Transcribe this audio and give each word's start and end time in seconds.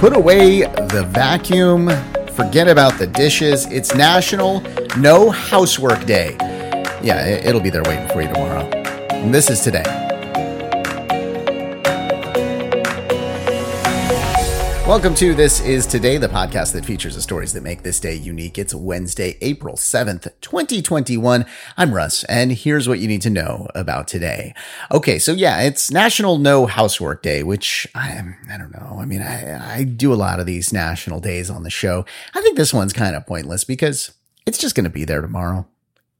Put 0.00 0.16
away 0.16 0.60
the 0.62 1.06
vacuum. 1.10 1.90
Forget 2.34 2.68
about 2.68 2.98
the 2.98 3.06
dishes. 3.06 3.66
It's 3.66 3.94
National 3.94 4.62
No 4.96 5.28
Housework 5.28 6.06
Day. 6.06 6.36
Yeah, 7.02 7.24
it- 7.26 7.44
it'll 7.44 7.60
be 7.60 7.68
there 7.68 7.82
waiting 7.82 8.08
for 8.08 8.22
you 8.22 8.28
tomorrow. 8.28 8.66
And 9.10 9.34
this 9.34 9.50
is 9.50 9.60
today. 9.60 9.84
Welcome 14.90 15.14
to 15.14 15.36
This 15.36 15.60
Is 15.60 15.86
Today, 15.86 16.18
the 16.18 16.26
podcast 16.26 16.72
that 16.72 16.84
features 16.84 17.14
the 17.14 17.22
stories 17.22 17.52
that 17.52 17.62
make 17.62 17.84
this 17.84 18.00
day 18.00 18.16
unique. 18.16 18.58
It's 18.58 18.74
Wednesday, 18.74 19.38
April 19.40 19.76
7th, 19.76 20.32
2021. 20.40 21.46
I'm 21.76 21.94
Russ, 21.94 22.24
and 22.24 22.50
here's 22.50 22.88
what 22.88 22.98
you 22.98 23.06
need 23.06 23.22
to 23.22 23.30
know 23.30 23.68
about 23.76 24.08
today. 24.08 24.52
Okay, 24.90 25.20
so 25.20 25.30
yeah, 25.30 25.62
it's 25.62 25.92
National 25.92 26.38
No 26.38 26.66
Housework 26.66 27.22
Day, 27.22 27.44
which 27.44 27.86
I, 27.94 28.34
I 28.50 28.58
don't 28.58 28.72
know. 28.72 28.98
I 28.98 29.04
mean, 29.04 29.22
I, 29.22 29.76
I 29.76 29.84
do 29.84 30.12
a 30.12 30.16
lot 30.16 30.40
of 30.40 30.46
these 30.46 30.72
national 30.72 31.20
days 31.20 31.50
on 31.50 31.62
the 31.62 31.70
show. 31.70 32.04
I 32.34 32.42
think 32.42 32.56
this 32.56 32.74
one's 32.74 32.92
kind 32.92 33.14
of 33.14 33.24
pointless 33.28 33.62
because 33.62 34.12
it's 34.44 34.58
just 34.58 34.74
going 34.74 34.82
to 34.82 34.90
be 34.90 35.04
there 35.04 35.20
tomorrow. 35.20 35.68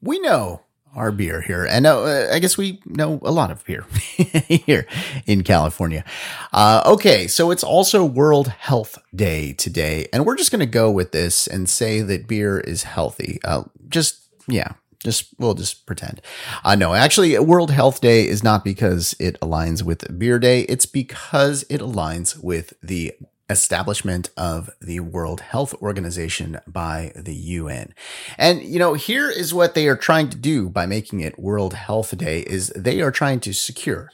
we 0.02 0.20
know 0.20 0.62
our 0.98 1.12
beer 1.12 1.42
here. 1.42 1.64
And 1.64 1.86
uh, 1.86 2.28
I 2.32 2.40
guess 2.40 2.58
we 2.58 2.82
know 2.86 3.20
a 3.24 3.32
lot 3.32 3.52
of 3.52 3.64
beer 3.66 3.86
here 4.18 4.88
in 5.26 5.44
California. 5.44 6.04
Uh, 6.52 6.82
okay, 6.86 7.28
so 7.28 7.52
it's 7.52 7.64
also 7.64 8.04
World 8.04 8.48
Health 8.48 8.98
Day 9.16 9.54
today. 9.54 10.08
And 10.12 10.26
we're 10.26 10.36
just 10.36 10.52
going 10.52 10.60
to 10.60 10.66
go 10.66 10.92
with 10.92 11.12
this 11.12 11.46
and 11.48 11.70
say 11.70 12.02
that 12.02 12.28
beer 12.28 12.60
is 12.60 12.84
healthy. 12.84 13.40
Uh, 13.46 13.64
just, 13.88 14.28
yeah. 14.48 14.74
Just 15.04 15.28
we'll 15.38 15.54
just 15.54 15.86
pretend. 15.86 16.22
Uh, 16.66 16.74
no, 16.74 16.96
actually, 16.96 17.38
World 17.38 17.70
Health 17.70 18.02
Day 18.02 18.28
is 18.28 18.44
not 18.44 18.66
because 18.66 19.16
it 19.20 19.40
aligns 19.42 19.84
with 19.84 20.18
Beer 20.18 20.40
Day. 20.40 20.62
It's 20.62 20.88
because 20.88 21.64
it 21.70 21.82
aligns 21.82 22.44
with 22.44 22.74
the 22.82 23.14
establishment 23.50 24.30
of 24.36 24.70
the 24.82 25.00
World 25.00 25.42
Health 25.42 25.74
Organization 25.82 26.60
by 26.68 27.12
the 27.16 27.36
UN. 27.36 27.94
And 28.38 28.62
you 28.62 28.80
know, 28.80 28.94
here 28.94 29.30
is 29.30 29.54
what 29.54 29.74
they 29.74 29.88
are 29.88 29.96
trying 29.96 30.30
to 30.30 30.38
do 30.38 30.70
by 30.70 30.86
making 30.86 31.22
it 31.22 31.40
World 31.40 31.74
Health 31.74 32.18
Day 32.18 32.42
is 32.42 32.70
they 32.76 33.02
are 33.02 33.12
trying 33.12 33.40
to 33.42 33.54
secure 33.54 34.12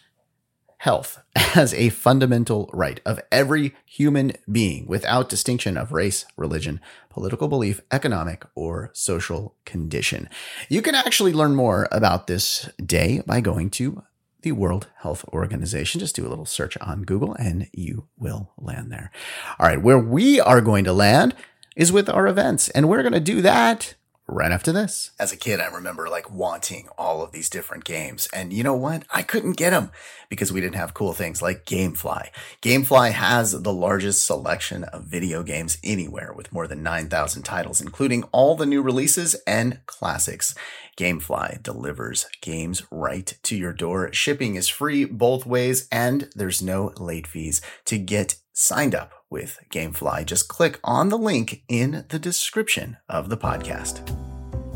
health 0.83 1.21
as 1.55 1.73
a 1.73 1.87
fundamental 1.89 2.69
right 2.73 2.99
of 3.05 3.21
every 3.31 3.73
human 3.85 4.33
being 4.51 4.85
without 4.85 5.29
distinction 5.29 5.77
of 5.77 5.93
race, 5.93 6.25
religion, 6.35 6.81
political 7.09 7.47
belief, 7.47 7.79
economic, 7.89 8.45
or 8.53 8.91
social 8.93 9.55
condition. 9.65 10.29
You 10.67 10.81
can 10.81 10.93
actually 10.93 11.31
learn 11.31 11.55
more 11.55 11.87
about 11.91 12.27
this 12.27 12.69
day 12.85 13.21
by 13.25 13.39
going 13.39 13.69
to 13.71 14.03
the 14.43 14.51
World 14.51 14.87
Health 14.97 15.25
Organization. 15.29 15.99
Just 15.99 16.15
do 16.15 16.25
a 16.25 16.29
little 16.29 16.45
search 16.45 16.77
on 16.77 17.03
Google 17.03 17.33
and 17.33 17.67
you 17.73 18.07
will 18.17 18.51
land 18.57 18.91
there. 18.91 19.11
All 19.59 19.67
right, 19.67 19.81
where 19.81 19.99
we 19.99 20.39
are 20.39 20.61
going 20.61 20.83
to 20.83 20.93
land 20.93 21.35
is 21.75 21.91
with 21.91 22.07
our 22.09 22.27
events, 22.27 22.69
and 22.69 22.87
we're 22.87 23.01
going 23.01 23.13
to 23.13 23.19
do 23.19 23.41
that 23.41 23.95
right 24.27 24.51
after 24.51 24.71
this. 24.71 25.11
As 25.19 25.31
a 25.31 25.37
kid, 25.37 25.59
I 25.59 25.67
remember 25.67 26.07
like 26.09 26.31
wanting 26.31 26.87
all 26.97 27.21
of 27.21 27.31
these 27.31 27.49
different 27.49 27.83
games. 27.83 28.27
And 28.33 28.53
you 28.53 28.63
know 28.63 28.75
what? 28.75 29.03
I 29.11 29.21
couldn't 29.21 29.57
get 29.57 29.71
them 29.71 29.91
because 30.29 30.51
we 30.51 30.61
didn't 30.61 30.75
have 30.75 30.93
cool 30.93 31.13
things 31.13 31.41
like 31.41 31.65
Gamefly. 31.65 32.29
Gamefly 32.61 33.11
has 33.11 33.51
the 33.51 33.73
largest 33.73 34.25
selection 34.25 34.85
of 34.85 35.05
video 35.05 35.43
games 35.43 35.77
anywhere 35.83 36.33
with 36.33 36.53
more 36.53 36.67
than 36.67 36.83
9,000 36.83 37.43
titles, 37.43 37.81
including 37.81 38.23
all 38.31 38.55
the 38.55 38.65
new 38.65 38.81
releases 38.81 39.35
and 39.45 39.79
classics. 39.85 40.55
Gamefly 40.97 41.61
delivers 41.61 42.27
games 42.41 42.83
right 42.91 43.37
to 43.43 43.55
your 43.55 43.73
door. 43.73 44.13
Shipping 44.13 44.55
is 44.55 44.69
free 44.69 45.05
both 45.05 45.45
ways 45.45 45.87
and 45.91 46.29
there's 46.35 46.61
no 46.61 46.93
late 46.97 47.27
fees 47.27 47.61
to 47.85 47.97
get 47.97 48.37
signed 48.53 48.93
up 48.93 49.11
with 49.33 49.59
Gamefly. 49.71 50.25
Just 50.25 50.47
click 50.47 50.79
on 50.83 51.09
the 51.09 51.17
link 51.17 51.63
in 51.67 52.05
the 52.09 52.19
description 52.19 52.97
of 53.09 53.29
the 53.29 53.35
podcast. 53.35 54.07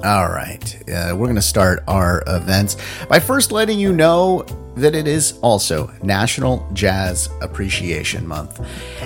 All 0.03 0.29
right, 0.29 0.75
uh, 0.90 1.16
we're 1.16 1.28
going 1.28 1.35
to 1.35 1.41
start 1.41 1.84
our 1.88 2.23
events 2.28 2.75
by 3.07 3.19
first 3.19 3.51
letting 3.51 3.79
you 3.79 3.94
know 3.94 4.44
that 4.75 4.94
it 4.94 5.07
is 5.07 5.40
also 5.41 5.91
National 6.03 6.68
Jazz 6.73 7.29
Appreciation 7.41 8.28
Month. 8.28 8.59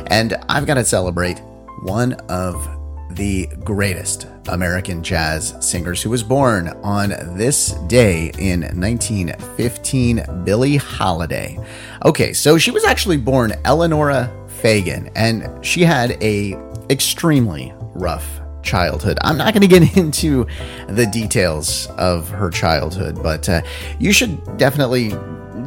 And 0.07 0.35
I've 0.49 0.65
got 0.65 0.73
to 0.75 0.85
celebrate 0.85 1.39
one 1.83 2.13
of 2.29 2.67
the 3.15 3.47
greatest 3.63 4.27
American 4.47 5.03
jazz 5.03 5.55
singers 5.59 6.01
who 6.01 6.09
was 6.09 6.23
born 6.23 6.69
on 6.83 7.09
this 7.37 7.71
day 7.87 8.31
in 8.37 8.61
1915, 8.61 10.43
Billie 10.43 10.77
Holiday. 10.77 11.59
Okay, 12.05 12.33
so 12.33 12.57
she 12.57 12.71
was 12.71 12.83
actually 12.83 13.17
born 13.17 13.53
Eleonora 13.65 14.31
Fagan, 14.61 15.09
and 15.15 15.65
she 15.65 15.81
had 15.81 16.11
a 16.23 16.55
extremely 16.89 17.73
rough 17.93 18.41
childhood. 18.63 19.17
I'm 19.21 19.37
not 19.37 19.53
going 19.53 19.61
to 19.61 19.67
get 19.67 19.97
into 19.97 20.45
the 20.87 21.05
details 21.05 21.87
of 21.97 22.29
her 22.29 22.49
childhood, 22.49 23.21
but 23.21 23.47
uh, 23.49 23.61
you 23.99 24.11
should 24.11 24.57
definitely 24.57 25.09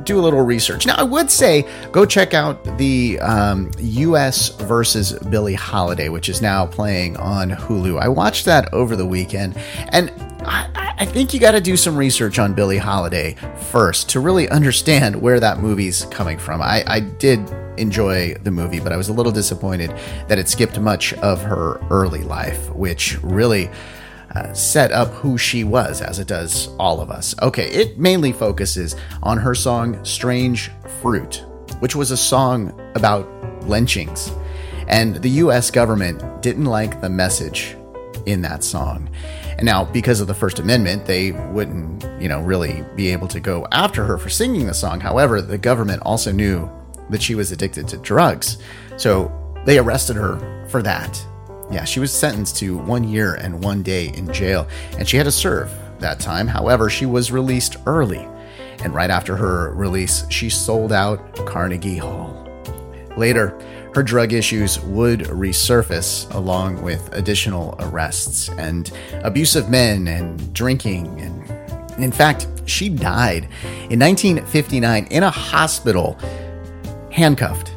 do 0.05 0.19
a 0.19 0.23
little 0.23 0.43
research. 0.43 0.87
Now, 0.87 0.97
I 0.97 1.03
would 1.03 1.31
say 1.31 1.67
go 1.91 2.05
check 2.05 2.35
out 2.35 2.79
the 2.79 3.19
um, 3.21 3.71
U.S. 3.79 4.51
versus 4.51 5.13
Billie 5.31 5.55
Holiday, 5.55 6.09
which 6.09 6.29
is 6.29 6.43
now 6.43 6.67
playing 6.67 7.17
on 7.17 7.51
Hulu. 7.51 8.01
I 8.01 8.09
watched 8.09 8.45
that 8.45 8.73
over 8.73 8.97
the 8.97 9.07
weekend, 9.07 9.57
and 9.89 10.11
I, 10.43 10.95
I 10.99 11.07
think 11.07 11.33
you 11.33 11.41
got 11.41 11.53
to 11.53 11.61
do 11.61 11.77
some 11.77 11.97
research 11.97 12.39
on 12.39 12.55
Billie 12.55 12.79
Holiday 12.79 13.35
first 13.71 14.11
to 14.11 14.21
really 14.21 14.49
understand 14.51 15.21
where 15.21 15.41
that 15.41 15.59
movie's 15.59 16.05
coming 16.07 16.39
from. 16.39 16.61
I, 16.61 16.85
I 16.87 17.01
did 17.01 17.41
enjoy 17.77 18.35
the 18.35 18.51
movie, 18.51 18.81
but 18.81 18.93
I 18.93 18.97
was 18.97 19.09
a 19.09 19.13
little 19.13 19.33
disappointed 19.33 19.91
that 20.29 20.39
it 20.39 20.49
skipped 20.49 20.79
much 20.79 21.13
of 21.15 21.43
her 21.43 21.81
early 21.91 22.23
life, 22.23 22.73
which 22.75 23.19
really 23.23 23.71
uh, 24.35 24.53
set 24.53 24.91
up 24.93 25.09
who 25.09 25.39
she 25.39 25.65
was, 25.65 26.01
as 26.01 26.19
it 26.19 26.27
does 26.27 26.69
all 26.79 27.01
of 27.01 27.11
us. 27.11 27.35
Okay, 27.41 27.69
it 27.71 27.99
mainly 27.99 28.33
focuses 28.33 28.97
on 29.23 29.39
her 29.39 29.55
song 29.55 30.05
Strange 30.05 30.71
Fruit, 31.01 31.45
which 31.79 31.95
was 31.95 32.11
a 32.11 32.17
song 32.17 32.79
about 32.95 33.29
lynchings. 33.63 34.33
And 34.89 35.17
the 35.17 35.31
US 35.31 35.71
government 35.71 36.43
didn't 36.43 36.67
like 36.67 37.01
the 37.01 37.09
message 37.09 37.77
in 38.27 38.43
that 38.43 38.65
song. 38.65 39.09
And 39.57 39.65
now, 39.65 39.85
because 39.85 40.21
of 40.21 40.27
the 40.27 40.35
First 40.35 40.59
Amendment, 40.59 41.07
they 41.07 41.31
wouldn't, 41.31 42.03
you 42.21 42.29
know, 42.29 42.41
really 42.41 42.85
be 42.97 43.13
able 43.13 43.29
to 43.29 43.39
go 43.39 43.67
after 43.71 44.05
her 44.05 44.19
for 44.19 44.29
singing 44.29 44.67
the 44.67 44.75
song. 44.75 44.99
However, 44.99 45.41
the 45.41 45.59
government 45.59 46.03
also 46.05 46.33
knew 46.33 46.69
that 47.11 47.23
she 47.23 47.35
was 47.35 47.53
addicted 47.53 47.89
to 47.89 47.97
drugs. 47.99 48.59
So 48.97 49.33
they 49.65 49.79
arrested 49.79 50.17
her 50.17 50.67
for 50.69 50.83
that. 50.83 51.25
Yeah, 51.71 51.85
she 51.85 52.01
was 52.01 52.13
sentenced 52.13 52.57
to 52.57 52.77
one 52.77 53.05
year 53.05 53.35
and 53.35 53.63
one 53.65 53.83
day 53.83 54.09
in 54.09 54.33
jail, 54.33 54.69
and 54.99 55.09
she 55.09 55.17
had 55.17 55.25
to 55.25 55.33
serve 55.33 55.71
that 56.01 56.21
time. 56.21 56.47
However, 56.47 56.91
she 56.91 57.07
was 57.07 57.33
released 57.33 57.77
early. 57.87 58.29
And 58.83 58.95
right 58.95 59.11
after 59.11 59.37
her 59.37 59.73
release, 59.73 60.25
she 60.31 60.51
sold 60.51 60.93
out 60.93 61.35
Carnegie 61.47 61.97
Hall. 61.97 62.47
Later, 63.17 63.59
her 63.95 64.03
drug 64.03 64.33
issues 64.33 64.81
would 64.81 65.21
resurface 65.21 66.33
along 66.35 66.83
with 66.83 67.13
additional 67.13 67.77
arrests 67.79 68.49
and 68.51 68.91
abusive 69.23 69.71
men 69.71 70.09
and 70.09 70.53
drinking. 70.53 71.07
And 71.21 72.03
in 72.03 72.11
fact, 72.11 72.49
she 72.67 72.89
died 72.89 73.49
in 73.89 74.01
1959 74.01 75.07
in 75.11 75.23
a 75.23 75.31
hospital, 75.31 76.19
handcuffed. 77.15 77.73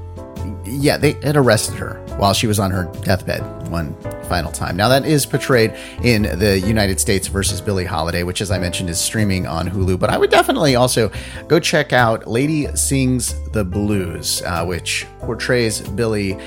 Yeah, 0.66 0.98
they 0.98 1.14
had 1.24 1.38
arrested 1.38 1.76
her 1.76 2.04
while 2.18 2.34
she 2.34 2.48
was 2.48 2.60
on 2.60 2.72
her 2.72 2.92
deathbed 3.04 3.42
one 3.70 3.96
final 4.24 4.52
time. 4.52 4.76
Now, 4.76 4.90
that 4.90 5.06
is 5.06 5.26
portrayed 5.26 5.76
in 6.04 6.24
the 6.24 6.60
United 6.60 7.00
States 7.00 7.28
versus 7.28 7.62
Billie 7.62 7.86
Holiday, 7.86 8.24
which, 8.24 8.42
as 8.42 8.50
I 8.50 8.58
mentioned, 8.58 8.90
is 8.90 9.00
streaming 9.00 9.46
on 9.46 9.70
Hulu. 9.70 10.00
But 10.00 10.10
I 10.10 10.18
would 10.18 10.32
definitely 10.32 10.76
also 10.76 11.12
go 11.48 11.60
check 11.60 11.94
out 11.94 12.28
Lady 12.28 12.68
Sings 12.76 13.36
the 13.52 13.64
Blues, 13.64 14.42
uh, 14.42 14.66
which 14.66 15.06
portrays 15.20 15.82
Billie. 15.82 16.38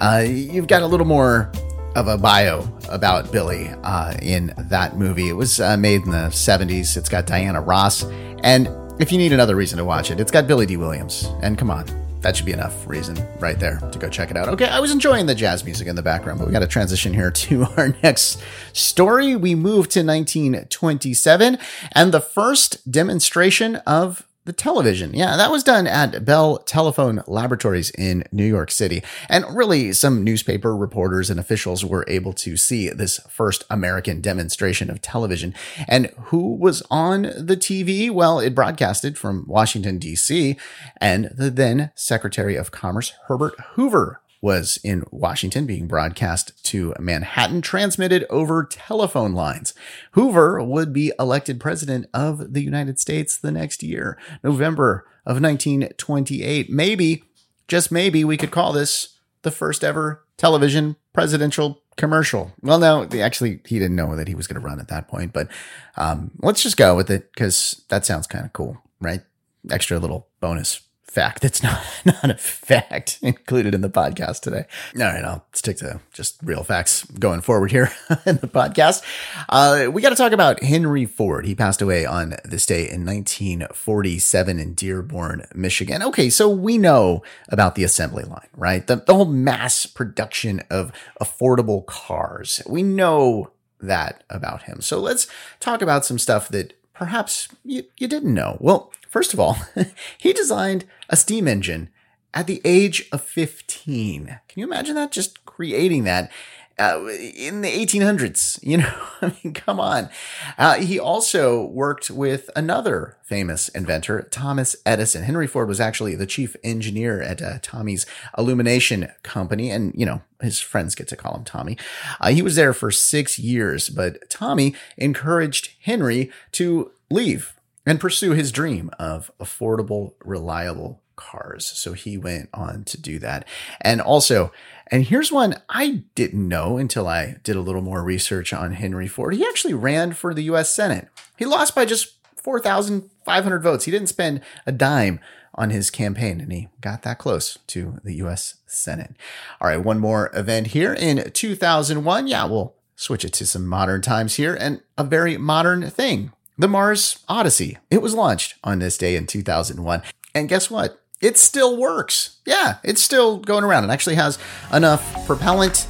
Uh, 0.00 0.24
you've 0.26 0.68
got 0.68 0.82
a 0.82 0.86
little 0.86 1.06
more 1.06 1.52
of 1.94 2.08
a 2.08 2.16
bio 2.16 2.66
about 2.88 3.30
Billie 3.30 3.68
uh, 3.82 4.14
in 4.22 4.54
that 4.56 4.96
movie. 4.96 5.28
It 5.28 5.34
was 5.34 5.60
uh, 5.60 5.76
made 5.76 6.02
in 6.02 6.10
the 6.10 6.28
70s. 6.28 6.96
It's 6.96 7.08
got 7.08 7.26
Diana 7.26 7.60
Ross. 7.60 8.04
And 8.42 8.70
if 8.98 9.12
you 9.12 9.18
need 9.18 9.32
another 9.32 9.56
reason 9.56 9.76
to 9.78 9.84
watch 9.84 10.10
it, 10.10 10.18
it's 10.18 10.30
got 10.30 10.46
Billy 10.46 10.64
Dee 10.64 10.76
Williams. 10.76 11.28
And 11.42 11.58
come 11.58 11.70
on, 11.70 11.86
that 12.20 12.36
should 12.36 12.46
be 12.46 12.52
enough 12.52 12.86
reason 12.86 13.16
right 13.38 13.58
there 13.58 13.78
to 13.92 13.98
go 13.98 14.08
check 14.08 14.30
it 14.30 14.36
out. 14.36 14.48
Okay, 14.48 14.68
I 14.68 14.80
was 14.80 14.90
enjoying 14.90 15.26
the 15.26 15.34
jazz 15.34 15.64
music 15.64 15.86
in 15.86 15.96
the 15.96 16.02
background, 16.02 16.38
but 16.38 16.46
we 16.46 16.52
got 16.52 16.60
to 16.60 16.66
transition 16.66 17.14
here 17.14 17.30
to 17.48 17.64
our 17.76 17.94
next 18.02 18.42
story. 18.72 19.36
We 19.36 19.54
move 19.54 19.88
to 19.90 20.00
1927 20.00 21.58
and 21.92 22.12
the 22.12 22.20
first 22.20 22.90
demonstration 22.90 23.76
of 23.76 24.27
the 24.48 24.52
television. 24.54 25.14
Yeah, 25.14 25.36
that 25.36 25.52
was 25.52 25.62
done 25.62 25.86
at 25.86 26.24
Bell 26.24 26.58
Telephone 26.58 27.22
Laboratories 27.26 27.90
in 27.90 28.24
New 28.32 28.46
York 28.46 28.70
City. 28.70 29.02
And 29.28 29.44
really, 29.54 29.92
some 29.92 30.24
newspaper 30.24 30.74
reporters 30.74 31.30
and 31.30 31.38
officials 31.38 31.84
were 31.84 32.04
able 32.08 32.32
to 32.32 32.56
see 32.56 32.88
this 32.88 33.20
first 33.28 33.64
American 33.70 34.20
demonstration 34.20 34.90
of 34.90 35.02
television. 35.02 35.54
And 35.86 36.06
who 36.16 36.56
was 36.56 36.82
on 36.90 37.22
the 37.22 37.58
TV? 37.58 38.10
Well, 38.10 38.40
it 38.40 38.54
broadcasted 38.54 39.18
from 39.18 39.44
Washington, 39.46 39.98
D.C., 39.98 40.56
and 40.98 41.26
the 41.26 41.50
then 41.50 41.90
Secretary 41.94 42.56
of 42.56 42.70
Commerce, 42.70 43.12
Herbert 43.26 43.54
Hoover, 43.74 44.22
was 44.40 44.78
in 44.84 45.04
Washington 45.10 45.66
being 45.66 45.86
broadcast 45.86 46.64
to 46.66 46.94
Manhattan, 46.98 47.60
transmitted 47.60 48.24
over 48.30 48.64
telephone 48.64 49.32
lines. 49.32 49.74
Hoover 50.12 50.62
would 50.62 50.92
be 50.92 51.12
elected 51.18 51.60
president 51.60 52.06
of 52.14 52.52
the 52.52 52.62
United 52.62 53.00
States 53.00 53.36
the 53.36 53.50
next 53.50 53.82
year, 53.82 54.18
November 54.42 55.06
of 55.26 55.40
1928. 55.40 56.70
Maybe, 56.70 57.24
just 57.66 57.90
maybe, 57.90 58.24
we 58.24 58.36
could 58.36 58.50
call 58.50 58.72
this 58.72 59.18
the 59.42 59.50
first 59.50 59.84
ever 59.84 60.24
television 60.36 60.96
presidential 61.12 61.82
commercial. 61.96 62.52
Well, 62.62 62.78
no, 62.78 63.08
actually, 63.20 63.60
he 63.66 63.78
didn't 63.78 63.96
know 63.96 64.16
that 64.16 64.28
he 64.28 64.34
was 64.34 64.46
going 64.46 64.60
to 64.60 64.66
run 64.66 64.80
at 64.80 64.88
that 64.88 65.08
point, 65.08 65.32
but 65.32 65.48
um, 65.96 66.30
let's 66.40 66.62
just 66.62 66.76
go 66.76 66.96
with 66.96 67.10
it 67.10 67.32
because 67.32 67.84
that 67.88 68.06
sounds 68.06 68.26
kind 68.26 68.44
of 68.44 68.52
cool, 68.52 68.78
right? 69.00 69.20
Extra 69.68 69.98
little 69.98 70.28
bonus 70.40 70.80
fact 71.10 71.40
that's 71.42 71.62
not 71.62 71.82
not 72.04 72.30
a 72.30 72.34
fact 72.36 73.18
included 73.22 73.74
in 73.74 73.80
the 73.80 73.90
podcast 73.90 74.40
today. 74.40 74.64
All 74.94 75.02
right, 75.02 75.24
I'll 75.24 75.44
stick 75.52 75.78
to 75.78 76.00
just 76.12 76.38
real 76.42 76.62
facts 76.62 77.04
going 77.04 77.40
forward 77.40 77.70
here 77.70 77.90
in 78.26 78.36
the 78.36 78.48
podcast. 78.48 79.02
Uh, 79.48 79.90
we 79.90 80.02
got 80.02 80.10
to 80.10 80.16
talk 80.16 80.32
about 80.32 80.62
Henry 80.62 81.06
Ford. 81.06 81.46
He 81.46 81.54
passed 81.54 81.82
away 81.82 82.04
on 82.04 82.36
this 82.44 82.66
day 82.66 82.82
in 82.82 83.04
1947 83.04 84.58
in 84.58 84.74
Dearborn, 84.74 85.46
Michigan. 85.54 86.02
Okay, 86.02 86.30
so 86.30 86.48
we 86.48 86.78
know 86.78 87.22
about 87.48 87.74
the 87.74 87.84
assembly 87.84 88.24
line, 88.24 88.48
right? 88.56 88.86
The, 88.86 88.96
the 88.96 89.14
whole 89.14 89.24
mass 89.24 89.86
production 89.86 90.62
of 90.70 90.92
affordable 91.20 91.84
cars. 91.86 92.62
We 92.66 92.82
know 92.82 93.50
that 93.80 94.24
about 94.28 94.62
him. 94.64 94.80
So 94.80 94.98
let's 94.98 95.26
talk 95.60 95.82
about 95.82 96.04
some 96.04 96.18
stuff 96.18 96.48
that 96.48 96.74
perhaps 96.94 97.48
you, 97.64 97.84
you 97.96 98.08
didn't 98.08 98.34
know. 98.34 98.56
Well, 98.60 98.92
first 99.08 99.34
of 99.34 99.40
all, 99.40 99.58
he 100.18 100.32
designed 100.32 100.84
a 101.08 101.16
steam 101.16 101.48
engine 101.48 101.90
at 102.34 102.46
the 102.46 102.60
age 102.64 103.08
of 103.10 103.22
15. 103.22 104.26
Can 104.26 104.40
you 104.60 104.66
imagine 104.66 104.94
that? 104.94 105.12
Just 105.12 105.44
creating 105.44 106.04
that 106.04 106.30
uh, 106.78 107.06
in 107.36 107.62
the 107.62 107.68
1800s. 107.68 108.58
You 108.68 108.78
know, 108.78 108.92
I 109.22 109.34
mean, 109.42 109.54
come 109.54 109.80
on. 109.80 110.10
Uh, 110.58 110.74
he 110.74 110.98
also 110.98 111.64
worked 111.64 112.10
with 112.10 112.50
another 112.54 113.16
famous 113.22 113.68
inventor, 113.70 114.28
Thomas 114.30 114.76
Edison. 114.84 115.22
Henry 115.22 115.46
Ford 115.46 115.68
was 115.68 115.80
actually 115.80 116.14
the 116.14 116.26
chief 116.26 116.54
engineer 116.62 117.22
at 117.22 117.40
uh, 117.40 117.60
Tommy's 117.62 118.04
Illumination 118.36 119.10
Company, 119.22 119.70
and 119.70 119.94
you 119.96 120.04
know 120.04 120.20
his 120.42 120.60
friends 120.60 120.94
get 120.94 121.08
to 121.08 121.16
call 121.16 121.34
him 121.34 121.44
Tommy. 121.44 121.78
Uh, 122.20 122.28
he 122.30 122.42
was 122.42 122.56
there 122.56 122.74
for 122.74 122.90
six 122.90 123.38
years, 123.38 123.88
but 123.88 124.28
Tommy 124.28 124.74
encouraged 124.98 125.70
Henry 125.80 126.30
to 126.52 126.90
leave 127.10 127.57
and 127.88 127.98
pursue 127.98 128.32
his 128.32 128.52
dream 128.52 128.90
of 128.98 129.32
affordable, 129.40 130.12
reliable 130.22 131.00
cars. 131.16 131.64
So 131.64 131.94
he 131.94 132.18
went 132.18 132.50
on 132.52 132.84
to 132.84 133.00
do 133.00 133.18
that. 133.20 133.48
And 133.80 134.02
also, 134.02 134.52
and 134.88 135.04
here's 135.04 135.32
one 135.32 135.56
I 135.70 136.04
didn't 136.14 136.46
know 136.46 136.76
until 136.76 137.08
I 137.08 137.36
did 137.42 137.56
a 137.56 137.62
little 137.62 137.80
more 137.80 138.04
research 138.04 138.52
on 138.52 138.74
Henry 138.74 139.08
Ford. 139.08 139.34
He 139.34 139.44
actually 139.44 139.72
ran 139.72 140.12
for 140.12 140.34
the 140.34 140.42
US 140.42 140.72
Senate. 140.72 141.08
He 141.38 141.46
lost 141.46 141.74
by 141.74 141.86
just 141.86 142.18
4,500 142.36 143.62
votes. 143.62 143.86
He 143.86 143.90
didn't 143.90 144.08
spend 144.08 144.42
a 144.66 144.70
dime 144.70 145.18
on 145.54 145.70
his 145.70 145.90
campaign 145.90 146.42
and 146.42 146.52
he 146.52 146.68
got 146.82 147.02
that 147.02 147.18
close 147.18 147.58
to 147.68 148.00
the 148.04 148.16
US 148.16 148.56
Senate. 148.66 149.16
All 149.62 149.68
right, 149.68 149.82
one 149.82 149.98
more 149.98 150.30
event 150.34 150.68
here 150.68 150.92
in 150.92 151.30
2001. 151.32 152.26
Yeah, 152.26 152.44
we'll 152.44 152.74
switch 152.96 153.24
it 153.24 153.32
to 153.32 153.46
some 153.46 153.66
modern 153.66 154.02
times 154.02 154.34
here 154.34 154.54
and 154.54 154.82
a 154.98 155.04
very 155.04 155.38
modern 155.38 155.88
thing. 155.88 156.32
The 156.58 156.68
Mars 156.68 157.24
Odyssey. 157.28 157.78
It 157.90 158.02
was 158.02 158.14
launched 158.14 158.56
on 158.64 158.80
this 158.80 158.98
day 158.98 159.14
in 159.14 159.26
2001. 159.26 160.02
And 160.34 160.48
guess 160.48 160.70
what? 160.70 161.00
it 161.20 161.36
still 161.36 161.76
works. 161.76 162.38
Yeah, 162.46 162.76
it's 162.84 163.02
still 163.02 163.38
going 163.38 163.64
around. 163.64 163.84
It 163.84 163.90
actually 163.90 164.16
has 164.16 164.38
enough 164.72 165.26
propellant 165.26 165.86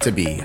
to 0.00 0.12
be 0.12 0.42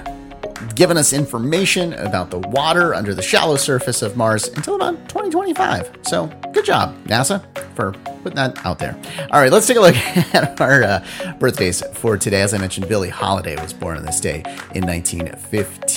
giving 0.75 0.97
us 0.97 1.13
information 1.13 1.93
about 1.93 2.31
the 2.31 2.39
water 2.39 2.93
under 2.93 3.13
the 3.13 3.21
shallow 3.21 3.55
surface 3.55 4.01
of 4.01 4.17
Mars 4.17 4.47
until 4.49 4.75
about 4.75 4.95
2025. 5.09 5.99
So, 6.01 6.27
good 6.53 6.65
job, 6.65 6.95
NASA, 7.05 7.43
for 7.75 7.93
putting 8.23 8.35
that 8.35 8.65
out 8.65 8.79
there. 8.79 8.99
All 9.31 9.39
right, 9.39 9.51
let's 9.51 9.67
take 9.67 9.77
a 9.77 9.81
look 9.81 9.95
at 10.33 10.59
our 10.59 10.83
uh, 10.83 11.05
birthdays 11.39 11.81
for 11.93 12.17
today. 12.17 12.41
As 12.41 12.53
I 12.53 12.57
mentioned, 12.57 12.89
Billie 12.89 13.09
Holiday 13.09 13.55
was 13.61 13.73
born 13.73 13.97
on 13.97 14.05
this 14.05 14.19
day 14.19 14.43
in 14.75 14.85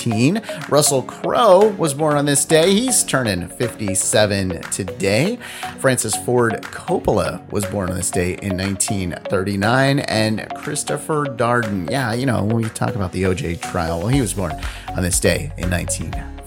1915. 0.05 0.69
Russell 0.69 1.03
Crowe 1.03 1.69
was 1.77 1.93
born 1.93 2.17
on 2.17 2.25
this 2.25 2.45
day. 2.45 2.73
He's 2.73 3.03
turning 3.03 3.47
57 3.47 4.61
today. 4.63 5.37
Francis 5.79 6.15
Ford 6.15 6.53
Coppola 6.61 7.49
was 7.51 7.65
born 7.65 7.89
on 7.89 7.95
this 7.95 8.11
day 8.11 8.33
in 8.41 8.57
1939. 8.57 9.99
And 9.99 10.47
Christopher 10.55 11.25
Darden, 11.25 11.89
yeah, 11.89 12.13
you 12.13 12.25
know, 12.25 12.43
when 12.43 12.57
we 12.57 12.69
talk 12.69 12.95
about 12.95 13.11
the 13.11 13.23
OJ 13.23 13.61
trial, 13.61 13.99
well, 13.99 14.07
he 14.07 14.21
was 14.21 14.33
born 14.33 14.53
on 14.89 15.03
this 15.03 15.19
day 15.19 15.51
in 15.57 15.69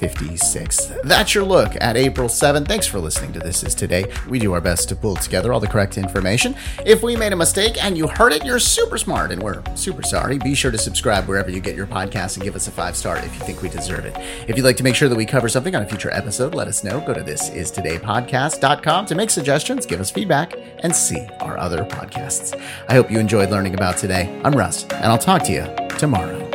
1956. 0.01 0.93
That's 1.05 1.35
your 1.35 1.45
look 1.45 1.73
at 1.81 1.97
April 1.97 2.29
7th. 2.29 2.69
Thanks 2.69 2.87
for 2.87 2.99
listening 2.99 3.33
to 3.33 3.39
This 3.39 3.63
Is 3.63 3.75
Today. 3.75 4.05
We 4.29 4.39
do 4.39 4.53
our 4.53 4.61
best 4.61 4.89
to 4.91 4.97
pull 4.97 5.17
together 5.17 5.53
all 5.53 5.61
the 5.61 5.67
correct 5.67 5.97
information. 5.97 6.55
If 6.85 7.03
we 7.03 7.17
made 7.17 7.33
a 7.33 7.37
mistake 7.37 7.83
and 7.83 7.97
you 7.97 8.07
heard 8.07 8.33
it, 8.33 8.45
you're 8.45 8.59
super 8.59 8.99
smart 8.99 9.33
and 9.33 9.43
we're 9.43 9.63
super 9.75 10.03
sorry. 10.03 10.39
Be 10.39 10.55
sure 10.55 10.71
to 10.71 10.79
subscribe 10.79 11.27
wherever 11.27 11.51
you 11.51 11.61
get 11.61 11.77
your 11.77 11.87
podcast 11.87 12.37
and 12.37 12.45
give 12.45 12.57
us 12.57 12.69
a 12.69 12.71
five 12.71 12.97
star 12.97 13.17
if 13.19 13.33
you 13.35 13.41
think 13.41 13.63
we 13.63 13.69
deserve 13.69 14.05
it. 14.05 14.15
If 14.49 14.57
you'd 14.57 14.65
like 14.65 14.77
to 14.77 14.85
make 14.85 14.95
sure 14.95 15.09
that 15.09 15.17
we 15.17 15.25
cover 15.27 15.49
something 15.49 15.75
on 15.75 15.83
a 15.83 15.87
future 15.87 16.11
episode, 16.11 16.55
let 16.55 16.69
us 16.69 16.85
know. 16.85 17.01
Go 17.01 17.15
to 17.15 17.23
thisistodaypodcast.com 17.23 19.07
to 19.07 19.15
make 19.15 19.31
suggestions, 19.31 19.87
give 19.87 20.01
us 20.01 20.11
feedback, 20.11 20.55
and 20.81 20.95
see 20.95 21.27
our 21.41 21.57
other 21.59 21.85
podcasts. 21.85 22.61
I 22.89 22.95
hope 22.95 23.11
you 23.11 23.19
enjoyed 23.19 23.51
learning 23.51 23.75
about 23.75 23.97
today. 23.97 24.41
I'm 24.45 24.53
Russ, 24.53 24.85
and 24.85 25.07
I'll 25.07 25.19
talk 25.19 25.43
to 25.45 25.53
you 25.53 25.89
tomorrow. 25.99 26.46